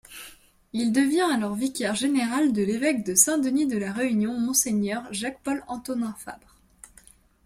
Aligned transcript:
Il 0.73 0.91
devient 0.91 1.29
alors 1.31 1.53
vicaire 1.53 1.93
général 1.93 2.53
de 2.53 2.63
l'évêque 2.63 3.05
de 3.05 3.13
Saint-Denis-de-la-Réunion 3.13 4.33
Mgr 4.39 5.03
Jacques-Paul-Antonin 5.11 6.15
Fabre. 6.17 6.55